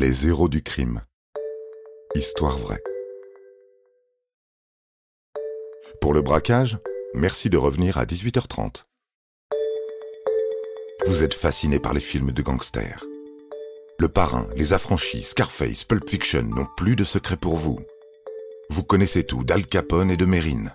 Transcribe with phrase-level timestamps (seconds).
[0.00, 1.02] Les héros du crime.
[2.14, 2.82] Histoire vraie.
[6.00, 6.78] Pour le braquage,
[7.12, 8.86] merci de revenir à 18h30.
[11.06, 13.04] Vous êtes fasciné par les films de gangsters.
[13.98, 17.78] Le Parrain, Les Affranchis, Scarface, Pulp Fiction n'ont plus de secret pour vous.
[18.70, 20.72] Vous connaissez tout d'Al Capone et de Mérine.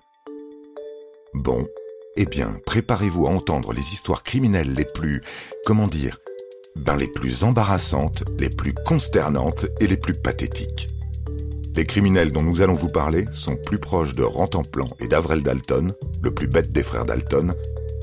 [1.34, 1.68] Bon,
[2.16, 5.23] eh bien, préparez-vous à entendre les histoires criminelles les plus,
[5.66, 6.20] comment dire,
[6.76, 10.90] ben les plus embarrassantes, les plus consternantes et les plus pathétiques.
[11.76, 15.91] Les criminels dont nous allons vous parler sont plus proches de Rantanplan et d'Avrel Dalton,
[16.22, 17.53] le plus bête des frères Dalton,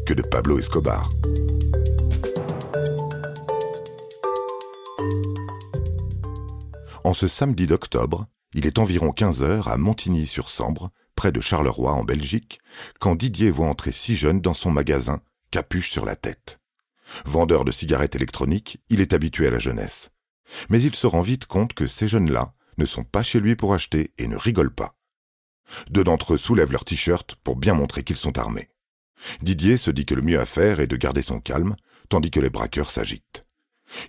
[0.05, 1.09] que de Pablo Escobar.
[7.05, 12.05] En ce samedi d'octobre, il est environ 15 heures à Montigny-sur-Sambre, près de Charleroi en
[12.05, 12.61] Belgique,
[13.01, 16.62] quand Didier voit entrer six jeunes dans son magasin, capuche sur la tête.
[17.25, 20.11] Vendeur de cigarettes électroniques, il est habitué à la jeunesse.
[20.69, 23.75] Mais il se rend vite compte que ces jeunes-là ne sont pas chez lui pour
[23.75, 24.97] acheter et ne rigolent pas.
[25.91, 28.69] Deux d'entre eux soulèvent leur t-shirt pour bien montrer qu'ils sont armés.
[29.41, 31.77] Didier se dit que le mieux à faire est de garder son calme,
[32.09, 33.47] tandis que les braqueurs s'agitent.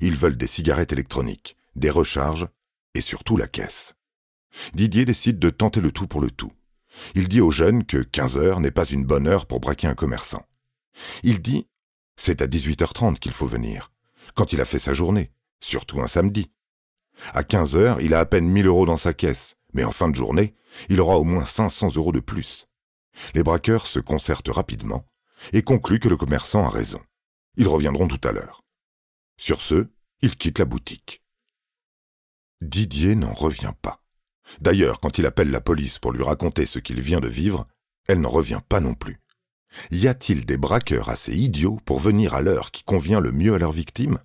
[0.01, 2.47] Ils veulent des cigarettes électroniques, des recharges
[2.93, 3.95] et surtout la caisse.
[4.73, 6.51] Didier décide de tenter le tout pour le tout.
[7.15, 9.95] Il dit aux jeunes que 15 heures n'est pas une bonne heure pour braquer un
[9.95, 10.45] commerçant.
[11.23, 11.67] Il dit
[12.15, 13.91] c'est à 18h30 qu'il faut venir,
[14.35, 16.51] quand il a fait sa journée, surtout un samedi.
[17.33, 20.09] À 15 heures, il a à peine 1000 euros dans sa caisse, mais en fin
[20.09, 20.55] de journée,
[20.89, 22.67] il aura au moins 500 euros de plus.
[23.33, 25.05] Les braqueurs se concertent rapidement
[25.51, 27.01] et concluent que le commerçant a raison.
[27.57, 28.63] Ils reviendront tout à l'heure.
[29.37, 29.89] Sur ce,
[30.21, 31.21] il quitte la boutique.
[32.61, 34.01] Didier n'en revient pas.
[34.61, 37.67] D'ailleurs, quand il appelle la police pour lui raconter ce qu'il vient de vivre,
[38.07, 39.19] elle n'en revient pas non plus.
[39.91, 43.57] Y a-t-il des braqueurs assez idiots pour venir à l'heure qui convient le mieux à
[43.57, 44.19] leur victime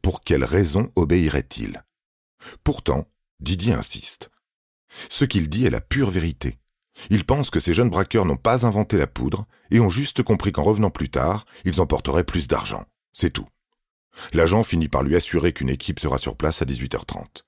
[0.00, 1.82] Pour quelle raison obéirait-il
[2.64, 3.06] Pourtant,
[3.40, 4.30] Didier insiste.
[5.08, 6.58] Ce qu'il dit est la pure vérité.
[7.10, 10.52] Il pense que ces jeunes braqueurs n'ont pas inventé la poudre et ont juste compris
[10.52, 12.84] qu'en revenant plus tard, ils emporteraient plus d'argent.
[13.12, 13.48] C'est tout.
[14.32, 17.42] L'agent finit par lui assurer qu'une équipe sera sur place à 18h30.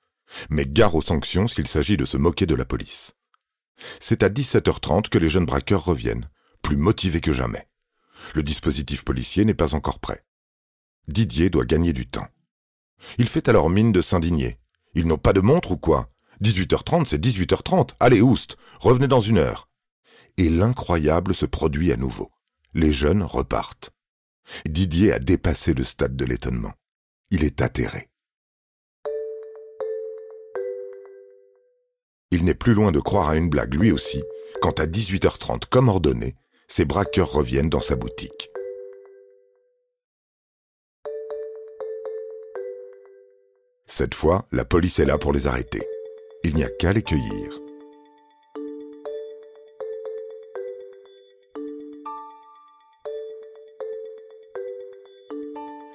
[0.50, 3.14] Mais gare aux sanctions s'il s'agit de se moquer de la police.
[4.00, 6.28] C'est à 17h30 que les jeunes braqueurs reviennent,
[6.64, 7.68] plus motivés que jamais.
[8.34, 10.24] Le dispositif policier n'est pas encore prêt.
[11.06, 12.26] Didier doit gagner du temps.
[13.18, 14.58] Il fait alors mine de s'indigner.
[14.94, 16.10] Ils n'ont pas de montre ou quoi?
[16.42, 17.90] 18h30, c'est 18h30.
[18.00, 19.68] Allez, oust, revenez dans une heure.
[20.38, 22.32] Et l'incroyable se produit à nouveau.
[22.72, 23.90] Les jeunes repartent.
[24.64, 26.72] Didier a dépassé le stade de l'étonnement.
[27.30, 28.08] Il est atterré.
[32.30, 34.22] Il n'est plus loin de croire à une blague lui aussi,
[34.62, 36.34] quand à 18h30, comme ordonné,
[36.68, 38.50] ses braqueurs reviennent dans sa boutique.
[43.86, 45.82] Cette fois, la police est là pour les arrêter.
[46.42, 47.60] Il n'y a qu'à les cueillir.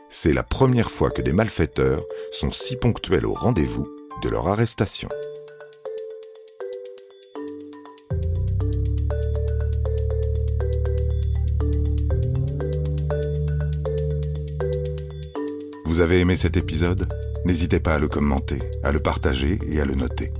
[0.09, 3.87] C'est la première fois que des malfaiteurs sont si ponctuels au rendez-vous
[4.21, 5.09] de leur arrestation.
[15.89, 17.11] Vous avez aimé cet épisode?
[17.45, 20.31] N'hésitez pas à le commenter, à le partager et à le noter.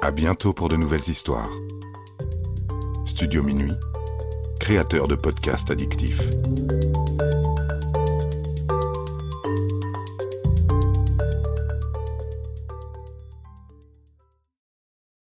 [0.00, 1.50] À bientôt pour de nouvelles histoires.
[3.06, 3.72] Studio Minuit,
[4.60, 6.30] créateur de podcasts addictifs.